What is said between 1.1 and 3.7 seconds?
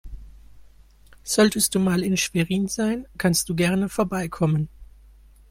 Solltest du mal in Schwerin sein, kannst du